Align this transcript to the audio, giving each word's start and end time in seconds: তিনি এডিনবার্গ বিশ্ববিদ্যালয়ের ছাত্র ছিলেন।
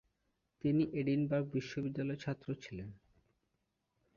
তিনি 0.63 0.83
এডিনবার্গ 0.93 1.45
বিশ্ববিদ্যালয়ের 1.55 2.21
ছাত্র 2.23 2.47
ছিলেন। 2.63 2.89